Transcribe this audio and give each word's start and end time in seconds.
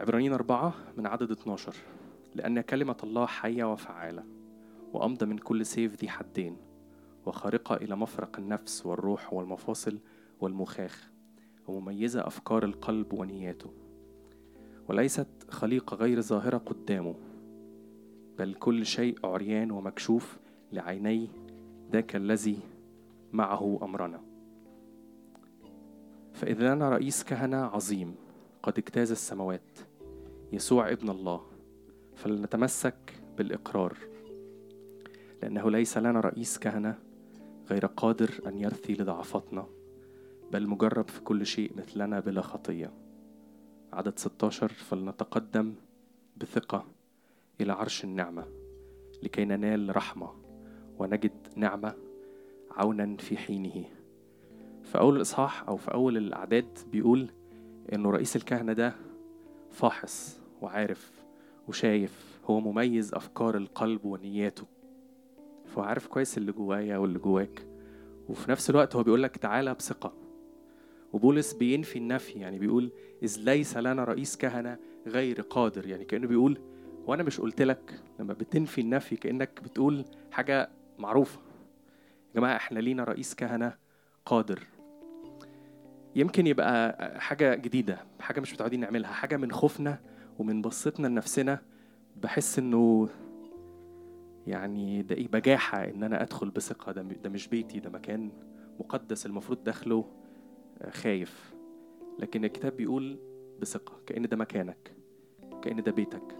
عبرانيين 0.00 0.32
أربعة 0.32 0.74
من 0.96 1.06
عدد 1.06 1.30
12 1.30 1.74
لأن 2.34 2.60
كلمة 2.60 2.96
الله 3.02 3.26
حية 3.26 3.72
وفعالة 3.72 4.24
وأمضى 4.92 5.26
من 5.26 5.38
كل 5.38 5.66
سيف 5.66 5.94
ذي 5.94 6.08
حدين 6.08 6.56
وخارقة 7.26 7.74
إلى 7.76 7.96
مفرق 7.96 8.38
النفس 8.38 8.86
والروح 8.86 9.32
والمفاصل 9.32 9.98
والمخاخ 10.40 11.10
ومميزة 11.68 12.26
أفكار 12.26 12.64
القلب 12.64 13.12
ونياته. 13.12 13.70
وليست 14.88 15.28
خليقة 15.50 15.94
غير 15.94 16.20
ظاهرة 16.20 16.58
قدامه 16.58 17.14
بل 18.38 18.54
كل 18.54 18.86
شيء 18.86 19.26
عريان 19.26 19.70
ومكشوف 19.70 20.38
لعيني 20.72 21.28
ذاك 21.92 22.16
الذي 22.16 22.58
معه 23.32 23.78
أمرنا. 23.82 24.20
فإذا 26.32 26.74
لنا 26.74 26.88
رئيس 26.88 27.24
كهنة 27.24 27.56
عظيم 27.56 28.14
قد 28.64 28.78
اجتاز 28.78 29.10
السماوات. 29.10 29.78
يسوع 30.52 30.92
ابن 30.92 31.10
الله 31.10 31.40
فلنتمسك 32.16 33.14
بالإقرار. 33.38 33.98
لأنه 35.42 35.70
ليس 35.70 35.98
لنا 35.98 36.20
رئيس 36.20 36.58
كهنة 36.58 36.98
غير 37.70 37.86
قادر 37.86 38.30
أن 38.46 38.58
يرثي 38.58 38.92
لضعفاتنا 38.94 39.66
بل 40.52 40.68
مجرب 40.68 41.08
في 41.08 41.20
كل 41.20 41.46
شيء 41.46 41.72
مثلنا 41.76 42.20
بلا 42.20 42.40
خطية. 42.40 42.92
عدد 43.92 44.18
16 44.18 44.68
فلنتقدم 44.68 45.74
بثقة 46.36 46.86
إلى 47.60 47.72
عرش 47.72 48.04
النعمة 48.04 48.44
لكي 49.22 49.44
ننال 49.44 49.96
رحمة 49.96 50.30
ونجد 50.98 51.48
نعمة 51.56 51.94
عونا 52.70 53.16
في 53.16 53.36
حينه. 53.36 53.84
في 54.82 54.98
أول 54.98 55.16
الإصحاح 55.16 55.68
أو 55.68 55.76
في 55.76 55.94
أول 55.94 56.16
الأعداد 56.16 56.78
بيقول 56.92 57.30
إنه 57.92 58.10
رئيس 58.10 58.36
الكهنة 58.36 58.72
ده 58.72 58.94
فاحص 59.70 60.40
وعارف 60.62 61.24
وشايف 61.68 62.40
هو 62.44 62.60
مميز 62.60 63.14
أفكار 63.14 63.56
القلب 63.56 64.04
ونياته. 64.04 64.66
فهو 65.66 65.82
عارف 65.82 66.06
كويس 66.06 66.38
اللي 66.38 66.52
جوايا 66.52 66.96
واللي 66.96 67.18
جواك. 67.18 67.66
وفي 68.28 68.50
نفس 68.50 68.70
الوقت 68.70 68.96
هو 68.96 69.02
بيقول 69.02 69.22
لك 69.22 69.36
تعالى 69.36 69.74
بثقة. 69.74 70.12
وبولس 71.12 71.52
بينفي 71.52 71.98
النفي 71.98 72.38
يعني 72.38 72.58
بيقول 72.58 72.90
إذ 73.22 73.36
ليس 73.40 73.76
لنا 73.76 74.04
رئيس 74.04 74.36
كهنة 74.36 74.78
غير 75.06 75.40
قادر. 75.40 75.86
يعني 75.86 76.04
كأنه 76.04 76.26
بيقول 76.26 76.58
وأنا 77.06 77.22
مش 77.22 77.40
قلت 77.40 77.62
لك 77.62 78.00
لما 78.20 78.32
بتنفي 78.32 78.80
النفي 78.80 79.16
كأنك 79.16 79.60
بتقول 79.64 80.04
حاجة 80.32 80.70
معروفة. 80.98 81.40
يا 82.34 82.40
جماعة 82.40 82.56
إحنا 82.56 82.78
لينا 82.78 83.04
رئيس 83.04 83.34
كهنة 83.34 83.76
قادر. 84.26 84.60
يمكن 86.16 86.46
يبقى 86.46 86.96
حاجة 87.20 87.54
جديدة 87.54 87.98
حاجة 88.20 88.40
مش 88.40 88.52
متعودين 88.52 88.80
نعملها 88.80 89.12
حاجة 89.12 89.36
من 89.36 89.52
خوفنا 89.52 90.00
ومن 90.38 90.62
بصتنا 90.62 91.06
لنفسنا. 91.06 91.58
بحس 92.22 92.58
إنه 92.58 93.08
يعني 94.46 95.02
ده 95.02 95.14
إيه 95.16 95.28
بجاحة 95.28 95.84
إن 95.84 96.02
أنا 96.02 96.22
أدخل 96.22 96.50
بثقة. 96.50 96.92
ده 96.92 97.02
ده 97.02 97.30
مش 97.30 97.48
بيتي 97.48 97.80
ده 97.80 97.90
مكان 97.90 98.30
مقدس 98.80 99.26
المفروض 99.26 99.64
داخله 99.64 100.04
خايف. 100.90 101.54
لكن 102.18 102.44
الكتاب 102.44 102.76
بيقول 102.76 103.18
بثقة 103.60 104.00
كأن 104.06 104.28
ده 104.28 104.36
مكانك 104.36 104.92
كأن 105.62 105.82
ده 105.82 105.92
بيتك. 105.92 106.34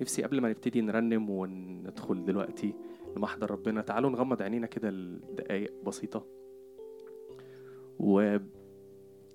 نفسي 0.00 0.22
قبل 0.22 0.40
ما 0.40 0.48
نبتدي 0.48 0.80
نرنم 0.80 1.30
وندخل 1.30 2.24
دلوقتي 2.24 2.74
لمحضر 3.16 3.50
ربنا 3.50 3.82
تعالوا 3.82 4.10
نغمض 4.10 4.42
عينينا 4.42 4.66
كده 4.66 4.90
لدقايق 4.90 5.72
بسيطة. 5.86 6.26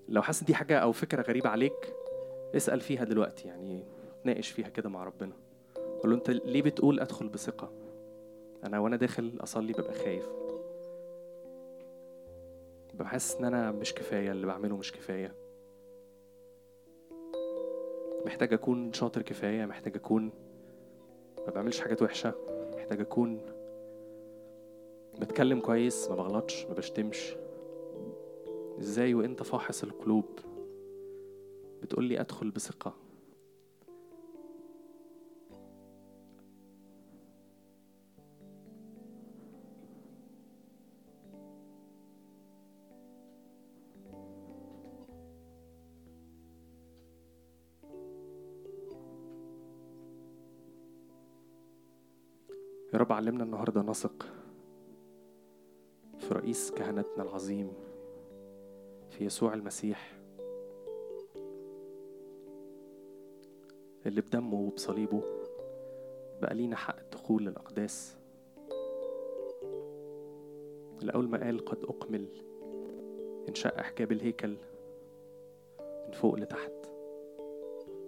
ولو 0.09 0.21
حاسس 0.21 0.43
دي 0.43 0.55
حاجة 0.55 0.79
أو 0.79 0.91
فكرة 0.91 1.21
غريبة 1.21 1.49
عليك 1.49 1.93
اسأل 2.55 2.81
فيها 2.81 3.03
دلوقتي 3.03 3.47
يعني 3.47 3.83
تناقش 4.23 4.49
فيها 4.49 4.69
كده 4.69 4.89
مع 4.89 5.03
ربنا. 5.03 5.33
قول 5.75 6.11
له 6.11 6.15
أنت 6.15 6.29
ليه 6.29 6.61
بتقول 6.61 6.99
أدخل 6.99 7.27
بثقة؟ 7.29 7.71
أنا 8.63 8.79
وأنا 8.79 8.95
داخل 8.95 9.31
أصلي 9.39 9.73
ببقى 9.73 9.93
خايف. 9.93 10.29
ببقى 12.93 13.07
حاسس 13.07 13.35
إن 13.35 13.45
أنا 13.45 13.71
مش 13.71 13.93
كفاية 13.93 14.31
اللي 14.31 14.47
بعمله 14.47 14.77
مش 14.77 14.91
كفاية. 14.91 15.35
محتاج 18.25 18.53
أكون 18.53 18.93
شاطر 18.93 19.21
كفاية 19.21 19.65
محتاج 19.65 19.95
أكون 19.95 20.31
ما 21.47 21.53
بعملش 21.53 21.79
حاجات 21.79 22.01
وحشة 22.01 22.33
محتاج 22.75 23.01
أكون 23.01 23.41
بتكلم 25.19 25.59
كويس 25.59 26.09
ما 26.09 26.15
بغلطش 26.15 26.65
ما 26.65 26.73
بشتمش. 26.73 27.35
إزاي 28.79 29.13
وانت 29.13 29.43
فاحص 29.43 29.83
القلوب؟ 29.83 30.25
بتقول 31.81 32.03
لي 32.05 32.19
أدخل 32.19 32.51
بثقة. 32.51 32.93
يا 52.93 52.99
رب 52.99 53.11
علمنا 53.11 53.43
النهارده 53.43 53.81
نثق 53.81 54.25
في 56.19 56.33
رئيس 56.33 56.71
كهنتنا 56.71 57.23
العظيم. 57.23 57.71
في 59.17 59.25
يسوع 59.25 59.53
المسيح 59.53 60.19
اللي 64.05 64.21
بدمه 64.21 64.55
وبصليبه 64.59 65.23
بقى 66.41 66.55
لينا 66.55 66.75
حق 66.75 66.99
الدخول 66.99 67.45
للأقداس. 67.45 68.17
اللي 71.01 71.13
أول 71.13 71.29
ما 71.29 71.43
قال 71.43 71.65
قد 71.65 71.83
أكمل 71.83 72.27
انشق 73.49 73.81
حجاب 73.81 74.11
الهيكل 74.11 74.57
من 75.79 76.11
فوق 76.11 76.35
لتحت. 76.35 76.71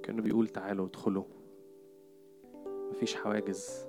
كأنه 0.04 0.22
بيقول 0.22 0.48
تعالوا 0.48 0.86
ادخلوا 0.86 1.26
مفيش 2.66 3.16
حواجز. 3.16 3.87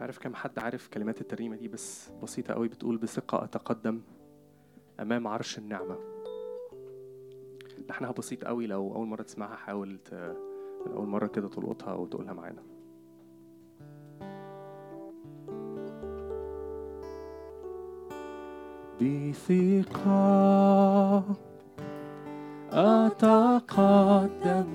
مش 0.00 0.02
عارف 0.02 0.18
كم 0.18 0.34
حد 0.34 0.58
عارف 0.58 0.88
كلمات 0.88 1.20
الترنيمة 1.20 1.56
دي 1.56 1.68
بس 1.68 2.10
بسيطة 2.22 2.54
قوي 2.54 2.68
بتقول 2.68 2.96
بثقة 2.96 3.44
أتقدم 3.44 4.00
أمام 5.00 5.26
عرش 5.26 5.58
النعمة 5.58 5.98
لحنها 7.88 8.10
بسيط 8.10 8.44
قوي 8.44 8.66
لو 8.66 8.94
أول 8.94 9.06
مرة 9.06 9.22
تسمعها 9.22 9.56
حاول. 9.56 9.98
من 10.86 10.92
أول 10.92 11.08
مرة 11.08 11.26
كده 11.26 11.48
تلقطها 11.48 11.92
أو 11.92 12.06
تقولها 12.06 12.32
معانا 12.32 12.62
بثقة 19.90 21.24
أتقدم 22.72 24.70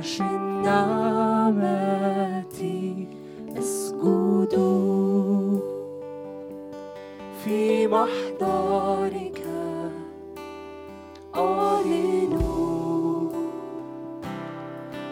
عرش 0.00 0.20
النعمة 0.20 1.90
أسجد 3.58 4.54
في 7.44 7.86
محضرك 7.86 9.42
أعلن 11.36 12.38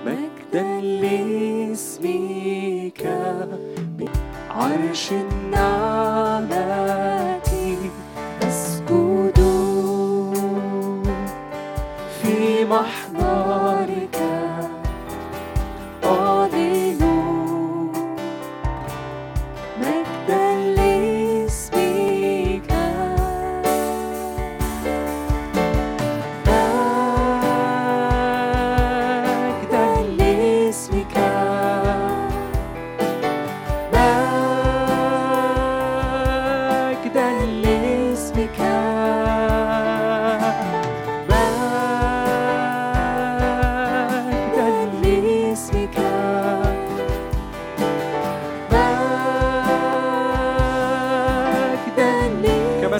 مجدا 0.06 0.81
لاسمك 0.81 2.23
عرش 4.50 5.12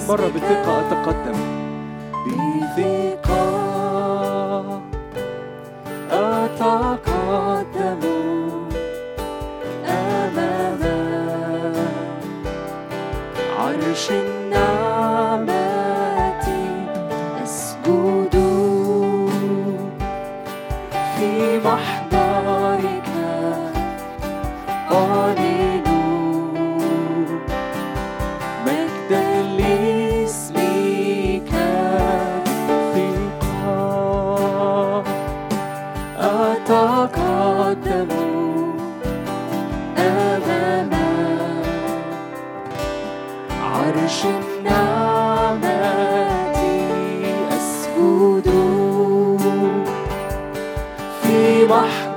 مرة 0.09 0.27
بثقة 0.27 0.79
أتقدم. 0.79 1.37
بثقة 2.27 3.48
吗？ 51.69 52.08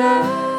there. 0.00 0.49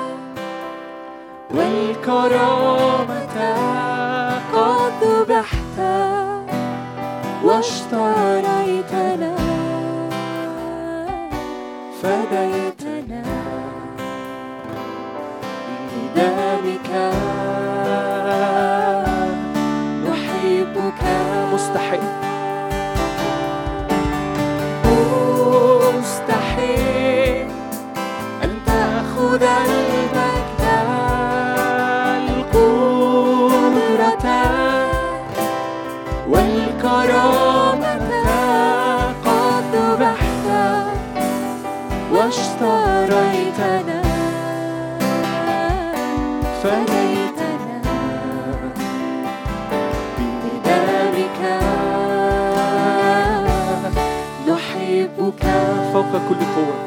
فوق 56.02 56.14
كل 56.30 56.42
قوة. 56.56 56.78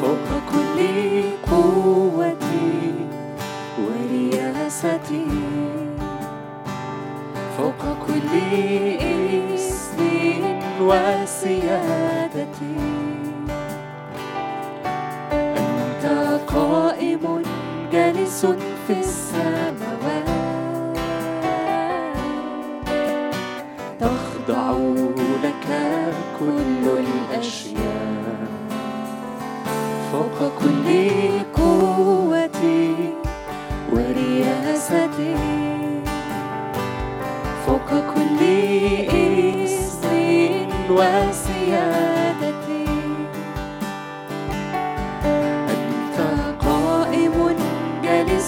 فوق 0.00 0.28
كل 0.52 0.78
قوتي 1.50 2.94
ورياستي. 3.82 5.26
فوق 7.58 7.82
كل 8.06 8.32
اسم 9.54 9.98
وسيادتي. 10.80 12.76
أنت 15.32 16.04
قائم 16.46 17.42
جالس 17.92 18.46
في 18.86 18.92
السماء. 19.00 19.21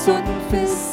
und 0.07 0.23
fürs 0.51 0.84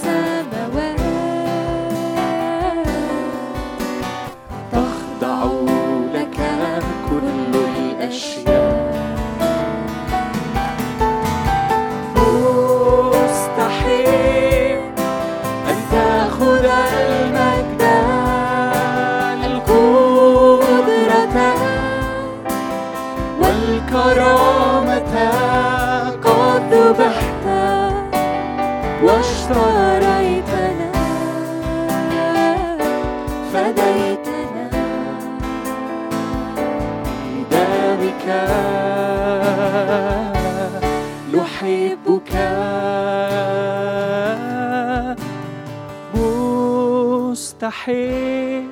مستحيل 47.32 48.68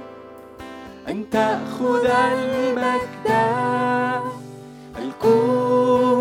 أن 1.09 1.29
تأخذ 1.31 2.05
المجد 2.33 3.27
القدرة 5.03 6.19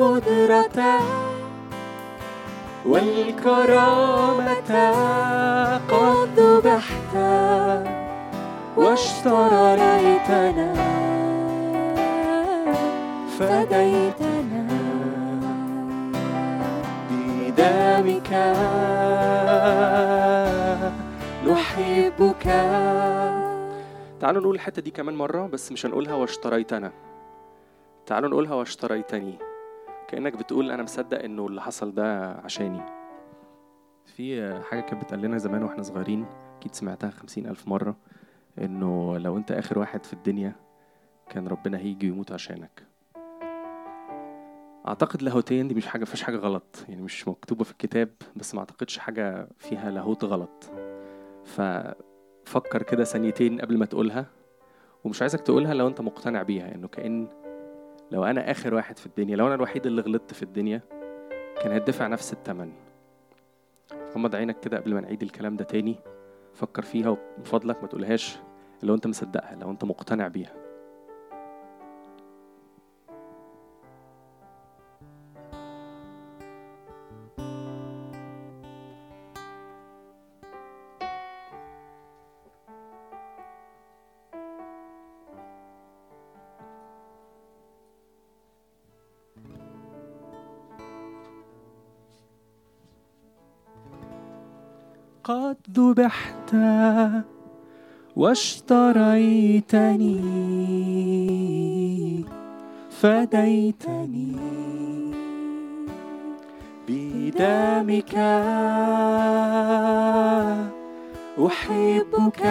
والكرامة 2.87 4.73
قد 5.91 6.39
ذبحت 6.39 7.15
واشتريتنا 8.77 10.69
فديتنا. 13.39 14.65
بدمك 17.11 18.31
تعالوا 24.21 24.41
نقول 24.43 24.55
الحتة 24.55 24.83
دي 24.83 24.91
كمان 24.91 25.15
مرة 25.15 25.47
بس 25.47 25.73
مش 25.73 25.87
هنقولها 25.87 26.15
واشتريتنا. 26.15 26.93
تعالوا 28.07 28.29
نقولها 28.29 28.55
واشتريتني. 28.55 29.39
كأنك 30.09 30.37
بتقول 30.37 30.71
أنا 30.71 30.83
مصدق 30.83 31.23
إنه 31.25 31.47
اللي 31.47 31.63
حصل 31.63 31.95
ده 31.95 32.31
عشاني. 32.33 32.81
في 34.07 34.61
حاجة 34.63 34.81
كانت 34.81 35.05
بتقال 35.05 35.21
لنا 35.23 35.39
زمان 35.39 35.63
وإحنا 35.63 35.83
صغيرين 35.83 36.27
أكيد 36.57 36.75
سمعتها 36.75 37.11
خمسين 37.11 37.47
ألف 37.47 37.69
مرة 37.69 37.97
إنه 38.59 39.19
لو 39.19 39.37
أنت 39.37 39.53
آخر 39.53 39.79
واحد 39.79 40.05
في 40.05 40.13
الدنيا 40.13 40.53
كان 41.29 41.49
ربنا 41.49 41.79
هيجي 41.79 42.11
ويموت 42.11 42.33
عشانك. 42.33 42.83
أعتقد 44.89 45.23
لاهوتيا 45.23 45.63
دي 45.63 45.75
مش 45.75 45.87
حاجة 45.87 46.05
فيش 46.05 46.23
حاجة 46.23 46.37
غلط. 46.37 46.85
يعني 46.89 47.03
مش 47.03 47.29
مكتوبة 47.29 47.65
في 47.65 47.71
الكتاب 47.71 48.11
بس 48.37 48.55
ما 48.55 48.61
أعتقدش 48.61 48.99
حاجة 48.99 49.49
فيها 49.59 49.91
لاهوت 49.91 50.25
غلط. 50.25 50.71
ف 51.45 51.61
ففكر 52.49 52.83
كده 52.83 53.05
ثانيتين 53.05 53.61
قبل 53.61 53.79
ما 53.79 53.87
تقولها 53.87 54.27
ومش 55.05 55.23
عايزك 55.23 55.41
تقولها 55.41 55.75
لو 55.75 55.89
أنت 55.89 56.01
مقتنع 56.01 56.43
بيها 56.43 56.75
إنه 56.75 56.89
كأن 56.89 57.29
لو 58.11 58.25
أنا 58.25 58.51
آخر 58.51 58.75
واحد 58.75 58.99
في 58.99 59.07
الدنيا 59.07 59.37
لو 59.37 59.47
أنا 59.47 59.55
الوحيد 59.55 59.87
اللي 59.87 60.03
غلطت 60.03 60.35
في 60.35 60.43
الدنيا 60.43 60.81
كان 61.63 61.73
هيدفع 61.73 62.07
نفس 62.07 62.33
التمن. 62.33 62.73
غمض 64.15 64.35
عينك 64.35 64.61
كده 64.61 64.77
قبل 64.77 64.95
ما 64.95 65.01
نعيد 65.01 65.23
الكلام 65.23 65.57
ده 65.57 65.65
تاني 65.65 65.97
فكر 66.55 66.83
فيها 66.83 67.09
ومن 67.09 67.45
فضلك 67.45 67.83
ما 67.83 67.89
تقولهاش 67.89 68.39
لو 68.83 68.95
انت 68.95 69.07
مصدقها 69.07 69.57
لو 69.61 69.71
انت 69.71 69.85
مقتنع 69.85 70.29
بيها. 70.29 70.53
ذبحت 95.79 96.55
واشتريتني 98.17 99.45
فديتني 102.91 104.37
بدمك. 106.89 108.15
أحبك 111.47 112.43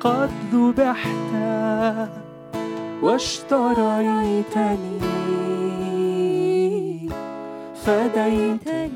قد 0.00 0.30
ذبحت 0.52 1.32
واشتريتني 3.02 4.98
فديتني. 7.84 8.87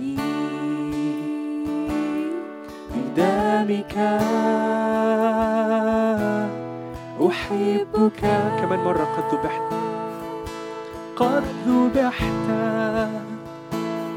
بدمك 3.62 3.96
أحبك. 7.28 8.20
كمان 8.60 8.78
مرة 8.78 9.04
قد 9.04 9.34
ذبحت. 9.34 9.62
قد 11.16 11.44
ذبحت 11.66 12.48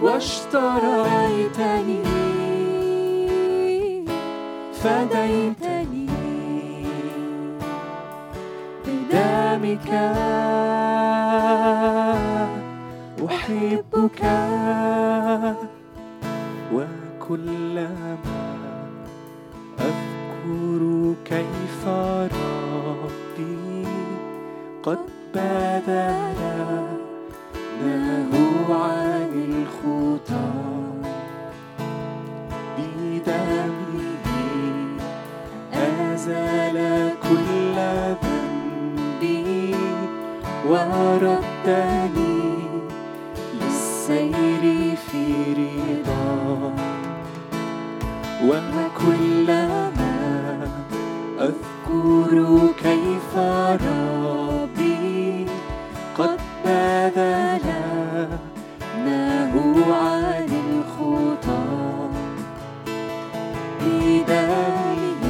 واشتريتني. 0.01 2.03
فديتني. 4.73 6.09
بدمك 8.87 9.89
أحبك. 13.25 14.21
وكلما 16.73 18.44
كيف 21.25 21.87
ربي 21.87 23.87
قد 24.83 24.97
بذل 25.33 26.41
له 27.81 28.31
عن 28.69 29.31
الخطى 29.49 30.51
بدمه 32.77 34.27
أزال 35.73 36.77
كل 37.23 37.75
ذنبي 38.23 39.75
وردني 40.69 42.24
أذكر 52.35 52.67
كيف 52.83 53.37
ربي 53.87 55.45
قد 56.17 56.39
بذل 56.65 57.61
له 59.05 59.53
عن 59.95 60.49
الخطى 60.67 62.09
بدمه 63.81 65.23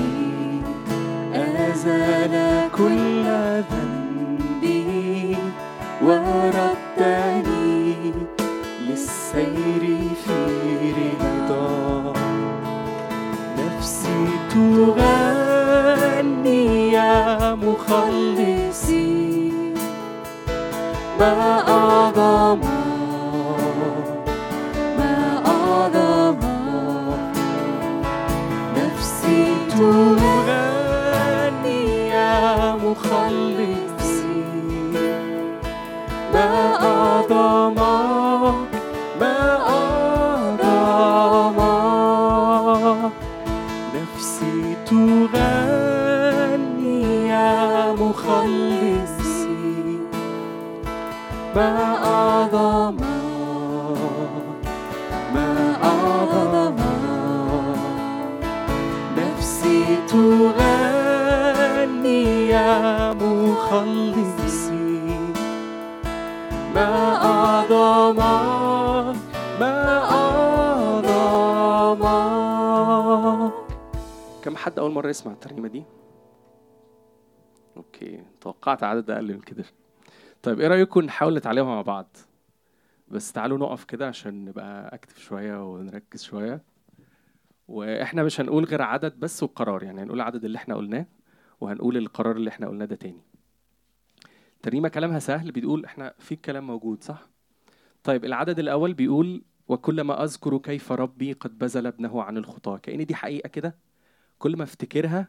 أزال 1.33 2.69
كل 2.71 3.25
ذنبي 3.71 5.37
وردني 6.01 6.84
ما 21.19 21.69
أعظم 21.69 22.04
حد 74.65 74.79
أول 74.79 74.91
مرة 74.91 75.09
يسمع 75.09 75.31
الترنيمة 75.31 75.67
دي؟ 75.67 75.83
أوكي 77.77 78.23
توقعت 78.41 78.83
عدد 78.83 79.09
أقل 79.09 79.33
من 79.33 79.39
كده. 79.41 79.65
طيب 80.45 80.59
إيه 80.59 80.67
رأيكم 80.67 81.01
نحاول 81.01 81.37
نتعلمها 81.37 81.75
مع 81.75 81.81
بعض؟ 81.81 82.17
بس 83.07 83.31
تعالوا 83.31 83.57
نقف 83.57 83.83
كده 83.83 84.07
عشان 84.07 84.45
نبقى 84.45 84.95
أكتف 84.95 85.19
شوية 85.19 85.73
ونركز 85.73 86.23
شوية 86.23 86.63
وإحنا 87.67 88.23
مش 88.23 88.41
هنقول 88.41 88.63
غير 88.65 88.81
عدد 88.81 89.19
بس 89.19 89.43
وقرار 89.43 89.83
يعني 89.83 90.01
هنقول 90.01 90.17
العدد 90.17 90.45
اللي 90.45 90.57
إحنا 90.57 90.75
قلناه 90.75 91.05
وهنقول 91.61 91.97
القرار 91.97 92.35
اللي 92.35 92.49
إحنا 92.49 92.67
قلناه 92.67 92.85
ده 92.85 92.95
تاني 92.95 93.21
الترنيمة 94.55 94.89
كلامها 94.89 95.19
سهل 95.19 95.51
بتقول 95.51 95.85
إحنا 95.85 96.13
في 96.19 96.33
الكلام 96.33 96.67
موجود 96.67 97.03
صح؟ 97.03 97.29
طيب 98.03 98.25
العدد 98.25 98.59
الأول 98.59 98.93
بيقول 98.93 99.43
وكلما 99.67 100.23
أذكر 100.23 100.57
كيف 100.57 100.91
ربي 100.91 101.33
قد 101.33 101.57
بذل 101.57 101.87
ابنه 101.87 102.23
عن 102.23 102.37
الخطاة 102.37 102.77
كأن 102.77 103.05
دي 103.05 103.15
حقيقة 103.15 103.47
كده 103.47 103.75
كل 104.39 104.57
ما 104.57 104.63
أفتكرها 104.63 105.27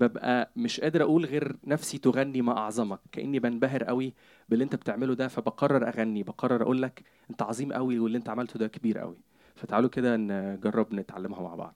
ببقى 0.00 0.50
مش 0.56 0.80
قادر 0.80 1.02
أقول 1.02 1.24
غير 1.24 1.56
نفسي 1.64 1.98
تغني 1.98 2.42
ما 2.42 2.58
أعظمك 2.58 3.00
كأني 3.12 3.38
بنبهر 3.38 3.84
قوي 3.84 4.14
باللي 4.48 4.64
أنت 4.64 4.74
بتعمله 4.74 5.14
ده 5.14 5.28
فبقرر 5.28 5.88
أغني 5.88 6.22
بقرر 6.22 6.62
أقول 6.62 6.82
لك 6.82 7.02
أنت 7.30 7.42
عظيم 7.42 7.72
قوي 7.72 7.98
واللي 7.98 8.18
أنت 8.18 8.28
عملته 8.28 8.58
ده 8.58 8.66
كبير 8.66 8.98
قوي. 8.98 9.16
فتعالوا 9.56 9.90
كده 9.90 10.16
نجرب 10.16 10.94
نتعلمها 10.94 11.42
مع 11.42 11.54
بعض. 11.54 11.74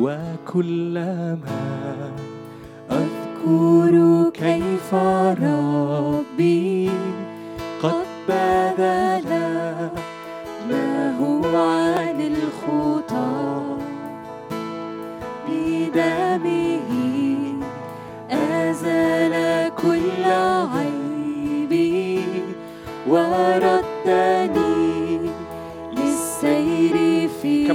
وكلما 0.00 1.36
أذكر 2.90 4.30
كيف 4.34 4.94
ربي 5.44 6.90
قد 7.82 8.06
بذل 8.28 9.17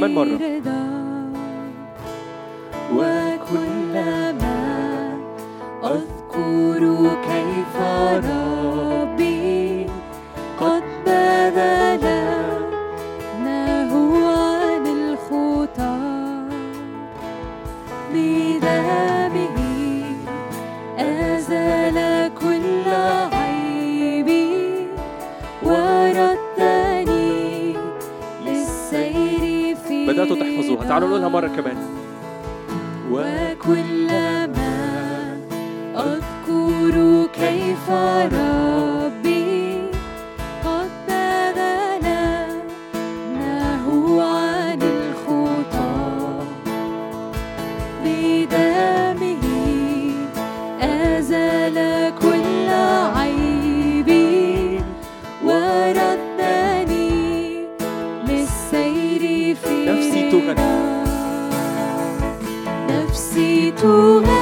llama 0.04 0.24
el 0.24 0.38
morro. 0.38 0.53
se 63.14 63.72
tu 63.80 64.33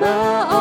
my 0.00 0.53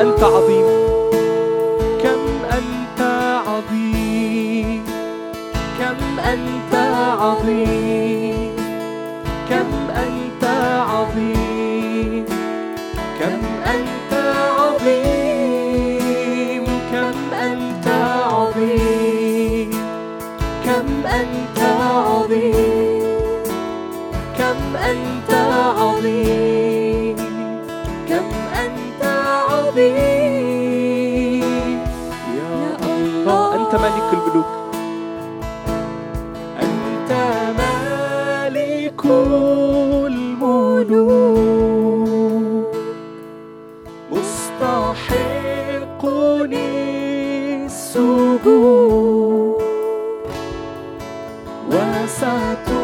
أنت 0.00 0.22
عظيم. 0.22 0.77
sungguh 47.68 49.58
wasatu 51.72 52.77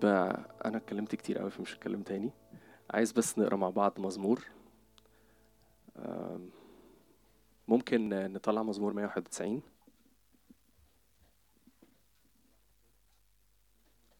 طيب 0.00 0.04
آه، 0.12 0.46
أنا 0.64 0.76
اتكلمت 0.76 1.14
كتير 1.14 1.38
قوي 1.38 1.50
فمش 1.50 1.74
هتكلم 1.74 2.02
تاني. 2.02 2.30
عايز 2.90 3.12
بس 3.12 3.38
نقرا 3.38 3.56
مع 3.56 3.70
بعض 3.70 4.00
مزمور. 4.00 4.40
ممكن 7.68 8.12
آه، 8.12 8.26
نطلع 8.28 8.62
مزمور 8.62 8.92
191 8.92 9.62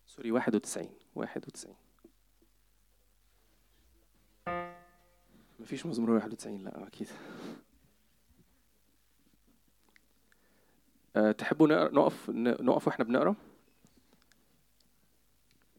سوري 0.07 0.33
91 0.33 0.89
91 1.15 1.75
مفيش 5.61 5.87
مزمور 5.87 6.11
91 6.11 6.65
لا 6.65 6.87
أكيد. 6.87 7.09
أه 11.17 11.33
تحبوا 11.33 11.69
نقف 11.69 12.31
نقف 12.31 12.87
وإحنا 12.87 13.05
بنقرأ؟ 13.05 13.35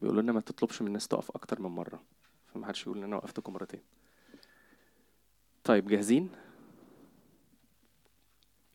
بيقولوا 0.02 0.22
لنا 0.22 0.32
ما 0.32 0.40
تطلبش 0.40 0.82
من 0.82 0.88
الناس 0.88 1.08
تقف 1.08 1.30
أكتر 1.30 1.60
من 1.60 1.70
مرة. 1.70 2.02
فما 2.46 2.66
حدش 2.66 2.82
يقول 2.82 2.98
إن 2.98 3.04
أنا 3.04 3.16
وقفتكم 3.16 3.52
مرتين. 3.52 3.82
طيب 5.64 5.88
جاهزين؟ 5.88 6.30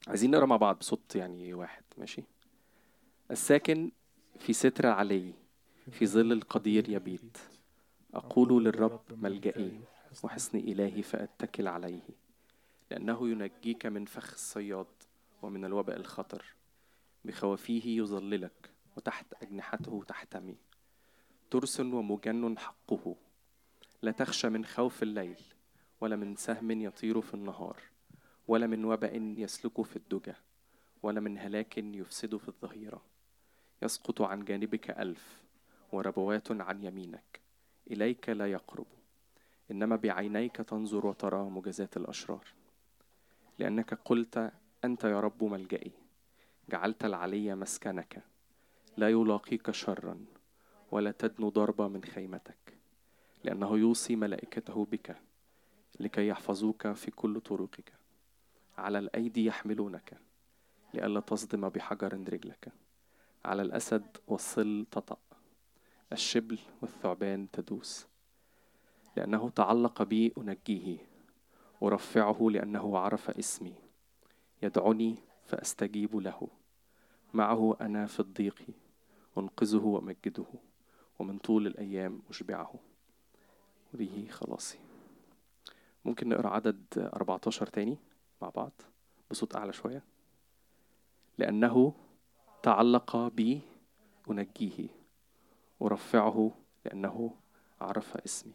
عايزين 0.07 0.31
نقرأ 0.31 0.45
مع 0.45 0.55
بعض 0.57 0.79
بصوت 0.79 1.15
يعني 1.15 1.53
واحد. 1.53 1.83
ماشي؟ 1.97 2.23
الساكن 3.31 3.91
في 4.39 4.53
ستر 4.53 4.87
علي 4.87 5.33
في 5.91 6.07
ظل 6.07 6.31
القدير 6.31 6.89
يبيت. 6.89 7.37
أقول 8.13 8.63
للرب 8.65 9.01
ملجئي 9.11 9.79
وحصن 10.23 10.57
إلهي 10.57 11.03
فأتكل 11.03 11.67
عليه. 11.67 12.01
لأنه 12.91 13.29
ينجيك 13.29 13.85
من 13.85 14.05
فخ 14.05 14.33
الصياد 14.33 14.87
ومن 15.41 15.65
الوباء 15.65 15.97
الخطر. 15.97 16.45
بخوافيه 17.25 17.97
يظللك 17.97 18.69
وتحت 18.97 19.25
أجنحته 19.41 20.03
تحتمي. 20.07 20.55
ترس 21.51 21.79
ومجن 21.79 22.57
حقه. 22.57 23.15
لا 24.01 24.11
تخشى 24.11 24.49
من 24.49 24.65
خوف 24.65 25.03
الليل 25.03 25.41
ولا 26.01 26.15
من 26.15 26.35
سهم 26.35 26.71
يطير 26.71 27.21
في 27.21 27.33
النهار 27.33 27.77
ولا 28.47 28.67
من 28.67 28.85
وباء 28.85 29.21
يسلك 29.21 29.81
في 29.81 29.95
الدجى 29.95 30.33
ولا 31.03 31.19
من 31.19 31.37
هلاك 31.37 31.77
يفسد 31.77 32.37
في 32.37 32.47
الظهيرة. 32.47 33.01
يسقط 33.81 34.21
عن 34.21 34.45
جانبك 34.45 34.89
ألف 34.89 35.43
وربوات 35.91 36.51
عن 36.51 36.83
يمينك. 36.83 37.39
إليك 37.91 38.29
لا 38.29 38.51
يقرب. 38.51 38.85
إنما 39.71 39.95
بعينيك 39.95 40.55
تنظر 40.55 41.07
وترى 41.07 41.43
مجازات 41.43 41.97
الأشرار. 41.97 42.47
لأنك 43.59 43.93
قلت 43.93 44.51
أنت 44.83 45.03
يا 45.03 45.19
رب 45.19 45.43
ملجئي. 45.43 45.91
جعلت 46.69 47.05
العلي 47.05 47.55
مسكنك. 47.55 48.23
لا 48.97 49.09
يلاقيك 49.09 49.71
شرا. 49.71 50.25
ولا 50.93 51.11
تدنو 51.11 51.49
ضربة 51.49 51.87
من 51.87 52.03
خيمتك 52.03 52.77
لأنه 53.43 53.77
يوصي 53.77 54.15
ملائكته 54.15 54.85
بك 54.91 55.17
لكي 55.99 56.27
يحفظوك 56.27 56.91
في 56.91 57.11
كل 57.11 57.41
طرقك. 57.41 57.93
على 58.77 58.99
الأيدي 58.99 59.45
يحملونك 59.45 60.17
لئلا 60.93 61.19
تصدم 61.19 61.69
بحجر 61.69 62.13
رجلك. 62.13 62.71
على 63.45 63.61
الأسد 63.61 64.17
والصل 64.27 64.85
تطأ 64.91 65.17
الشبل 66.11 66.59
والثعبان 66.81 67.51
تدوس. 67.51 68.07
لأنه 69.17 69.49
تعلق 69.49 70.03
بي 70.03 70.33
أنجيه 70.37 70.97
أرفعه 71.83 72.37
لأنه 72.51 72.97
عرف 72.97 73.29
اسمي. 73.29 73.75
يدعني 74.63 75.15
فأستجيب 75.45 76.15
له. 76.15 76.47
معه 77.33 77.77
أنا 77.81 78.05
في 78.05 78.19
الضيق 78.19 78.61
أنقذه 79.37 79.85
وأمجده. 79.85 80.45
ومن 81.19 81.37
طول 81.37 81.67
الأيام 81.67 82.21
أشبعه. 82.29 82.73
وبه 83.93 84.27
خلاصي. 84.31 84.77
ممكن 86.05 86.29
نقرأ 86.29 86.49
عدد 86.49 86.83
14 86.97 87.67
تاني 87.67 87.97
مع 88.41 88.49
بعض؟ 88.49 88.71
بصوت 89.31 89.55
أعلى 89.55 89.73
شوية. 89.73 90.03
لأنه 91.37 91.93
تعلق 92.63 93.27
بي 93.27 93.61
أنجيه. 94.29 94.87
أرفعه 95.81 96.51
لأنه 96.85 97.35
عرف 97.81 98.17
اسمي. 98.17 98.53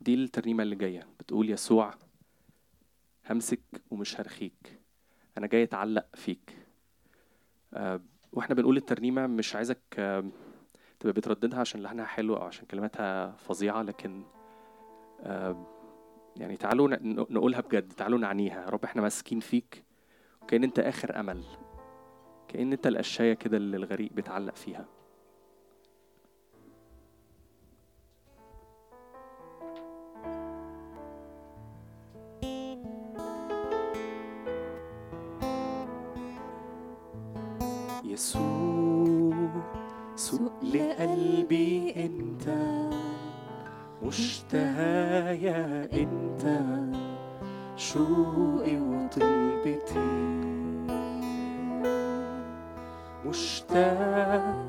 دي 0.00 0.14
الترنيمة 0.14 0.62
اللي 0.62 0.76
جاية. 0.76 1.06
بتقول 1.20 1.50
يسوع 1.50 1.94
همسك 3.30 3.60
ومش 3.90 4.20
هرخيك. 4.20 4.80
أنا 5.38 5.46
جاي 5.46 5.62
أتعلق 5.62 6.16
فيك. 6.16 6.66
آه، 7.74 8.00
وإحنا 8.32 8.54
بنقول 8.54 8.76
الترنيمة 8.76 9.26
مش 9.26 9.56
عايزك 9.56 9.82
آه، 9.98 10.24
تبقى 11.00 11.12
بترددها 11.12 11.60
عشان 11.60 11.82
لحنها 11.82 12.04
حلو 12.04 12.36
أو 12.36 12.42
عشان 12.42 12.66
كلماتها 12.66 13.30
فظيعة 13.30 13.82
لكن 13.82 14.22
آه، 15.20 15.66
يعني 16.36 16.56
تعالوا 16.56 16.88
نقولها 17.30 17.60
بجد 17.60 17.92
تعالوا 17.92 18.18
نعنيها. 18.18 18.62
يا 18.64 18.68
رب 18.68 18.84
إحنا 18.84 19.02
ماسكين 19.02 19.40
فيك 19.40 19.84
وكأن 20.42 20.64
أنت 20.64 20.78
آخر 20.78 21.20
أمل 21.20 21.44
كأن 22.48 22.72
أنت 22.72 22.86
القشاية 22.86 23.34
كده 23.34 23.56
اللي 23.56 23.76
الغريق 23.76 24.12
بيتعلق 24.12 24.54
فيها. 24.54 24.86
يسوع 38.04 38.49
مشتهايا 44.02 45.88
انت 45.92 46.60
شوقي 47.76 48.76
وطلبتي 48.76 50.10
مشتاق 53.26 54.66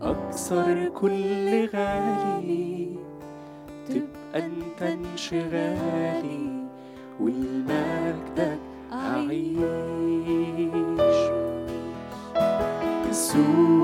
أكثر 0.00 0.88
كل 0.88 1.68
غالي 1.74 2.96
تبقى 3.88 4.46
أنت 4.46 4.82
انشغالي 4.82 6.64
والمجدك 7.20 8.58
أعيش. 8.92 9.60
يسوع. 13.10 13.79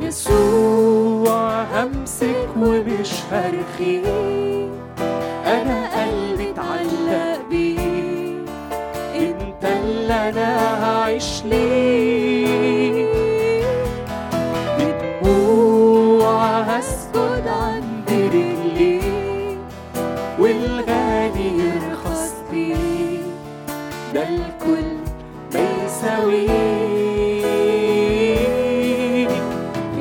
يسوع 0.00 1.62
همسك 1.62 2.48
ومش 2.56 3.12
هرخي. 3.30 4.31
والغالي 20.42 21.48
يرخص 21.58 22.32
بيك 22.50 23.20
ده 24.14 24.22
الكل 24.28 24.92
ما 25.54 25.62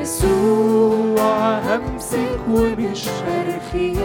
يسوع 0.02 1.60
همسك 1.60 2.40
ومش 2.50 3.08
هرخيك 3.28 3.98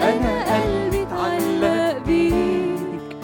أنا 0.00 0.34
قلبي 0.54 1.02
اتعلق 1.02 1.98
بيك. 2.06 3.16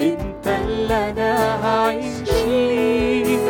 أنت 0.00 0.46
اللي 0.46 1.10
أنا 1.10 1.64
هعيش 1.64 2.30
ليك. 2.46 3.40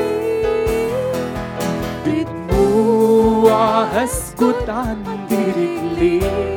بدموع 2.07 3.83
هسجد 3.83 4.69
عند 4.71 5.33
رجليك. 5.33 6.56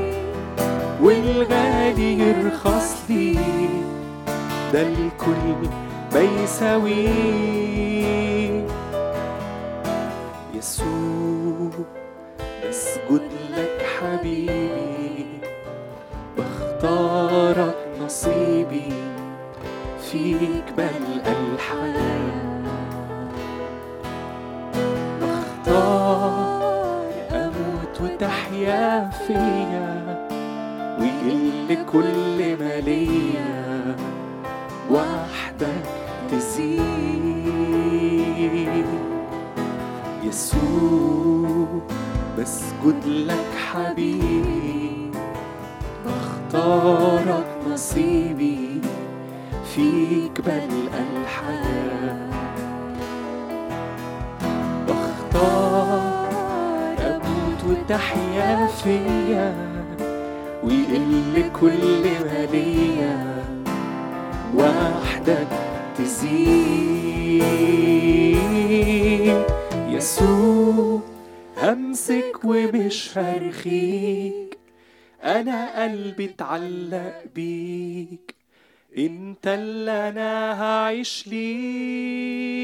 والغالي 1.30 2.20
يرخص 2.20 2.96
لي 3.10 3.34
ده 4.74 4.82
الكل 4.82 5.70
ما 6.14 6.20
يساويه 6.44 7.10
يسوع 10.54 11.70
بسجد 12.70 13.30
لك 13.58 13.86
حبيبي. 14.02 15.26
بختارك 16.38 17.78
نصيبي 18.02 18.94
فيك 20.12 20.68
بلقى 20.78 21.32
الحياة 21.32 22.64
بختار 25.22 27.06
أموت 27.32 27.96
وتحيا 28.02 29.10
فيا. 29.28 29.89
ويقل 31.70 31.86
كل 31.86 32.58
ما 32.60 32.80
ليا 32.80 33.96
وحدك 34.92 35.86
تزيد. 36.32 36.80
يسوع 40.24 41.82
بسجد 42.40 43.06
لك 43.06 43.52
حبيبي 43.72 45.12
بختارك 46.06 47.48
نصيبي. 47.72 48.82
فيك 49.76 50.42
بلقى 50.42 51.02
الحياة 51.22 52.30
بختار 54.88 56.30
أموت 57.00 57.62
وتحيا 57.70 58.68
فيا. 58.68 59.69
ويقل 60.70 61.52
كل 61.60 62.04
ما 62.04 62.46
ليا 62.52 63.44
وحدك 64.56 65.48
تزيد. 65.98 67.44
يسوع 69.88 71.02
همسك 71.58 72.40
ومش 72.44 73.18
هرخيك 73.18 74.58
أنا 75.24 75.84
قلبي 75.84 76.26
اتعلق 76.26 77.24
بيك. 77.36 78.36
انت 78.98 79.48
اللي 79.48 80.10
أنا 80.10 80.62
هعيش 80.64 81.28
ليك. 81.28 82.60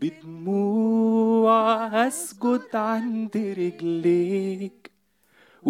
بدموع 0.00 1.86
هسجد 1.86 2.62
عند 2.74 3.36
رجليك. 3.36 4.89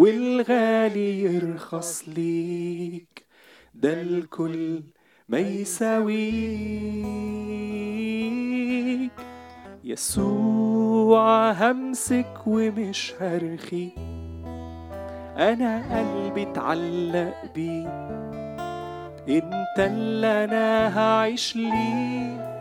والغالي 0.01 1.21
يرخص 1.23 2.03
ليك. 2.07 3.25
ده 3.73 4.01
الكل 4.01 4.83
ما 5.29 5.39
يساويك. 5.39 6.21
يسوع 9.83 11.51
همسك 11.51 12.33
ومش 12.47 13.13
هرخي. 13.19 13.89
أنا 15.37 15.99
قلبي 15.99 16.43
اتعلق 16.43 17.53
بيك. 17.55 17.87
أنت 19.29 19.79
اللي 19.79 20.43
أنا 20.43 20.99
هعيش 20.99 21.55
ليك. 21.55 22.51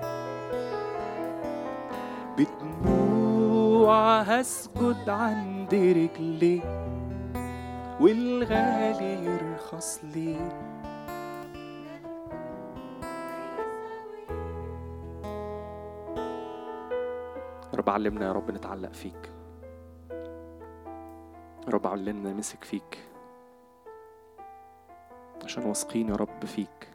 بدموع 2.38 4.20
هسجد 4.20 5.08
عند 5.08 5.74
رجليك. 5.74 6.79
والغالي 8.00 9.24
يرخص 9.24 10.04
يا 17.72 17.74
رب 17.74 17.90
علمنا 17.90 18.26
يا 18.26 18.32
رب 18.32 18.50
نتعلق 18.50 18.92
فيك. 18.92 19.30
رب 21.68 21.86
علمنا 21.86 22.32
نمسك 22.32 22.64
فيك. 22.64 22.98
عشان 25.44 25.64
واثقين 25.64 26.08
يا 26.08 26.14
رب 26.14 26.44
فيك. 26.44 26.88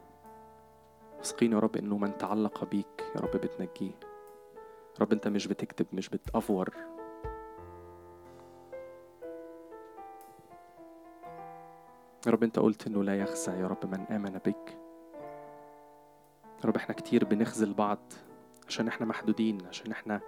واثقين 1.18 1.52
يا 1.52 1.60
رب 1.60 1.76
إنه 1.76 1.98
من 1.98 2.18
تعلق 2.18 2.64
بيك 2.64 3.04
يا 3.16 3.22
رب 3.22 3.32
بتنجيه. 3.32 4.00
رب 5.02 5.12
أنت 5.12 5.28
مش 5.28 5.48
بتكتب 5.48 5.86
مش 5.94 6.10
بتأفور. 6.10 6.95
يا 12.26 12.32
رب 12.32 12.44
انت 12.44 12.60
قلت 12.60 12.88
إنه 12.88 13.04
لا 13.04 13.20
يخزى 13.20 13.52
يا 13.52 13.68
رب 13.68 13.86
من 13.86 14.00
آمن 14.02 14.40
بك. 14.46 14.78
يا 16.60 16.66
رب 16.66 16.76
إحنا 16.76 16.96
كتير 16.96 17.26
بنخذل 17.26 17.74
بعض 17.74 18.00
عشان 18.68 18.88
إحنا 18.88 19.06
محدودين 19.06 19.66
عشان 19.68 19.92
إحنا 19.92 20.22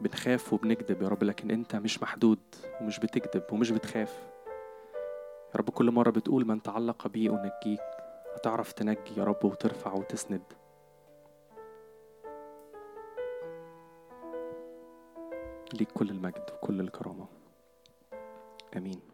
بنخاف 0.00 0.52
وبنكذب 0.52 1.02
يا 1.02 1.08
رب 1.08 1.24
لكن 1.24 1.50
انت 1.50 1.76
مش 1.76 2.02
محدود 2.02 2.38
ومش 2.80 2.98
بتكذب 2.98 3.42
ومش 3.52 3.70
بتخاف. 3.70 4.28
يا 5.54 5.56
رب 5.56 5.70
كل 5.70 5.90
مرة 5.90 6.10
بتقول 6.10 6.46
من 6.46 6.62
تعلق 6.62 7.06
بي 7.08 7.30
أنجيك 7.30 7.80
هتعرف 8.34 8.72
تنجي 8.72 9.14
يا 9.16 9.24
رب 9.24 9.44
وترفع 9.44 9.92
وتسند. 9.92 10.42
ليك 15.74 15.92
كل 15.92 16.10
المجد 16.10 16.50
وكل 16.54 16.80
الكرامة. 16.80 17.26
آمين. 18.76 19.09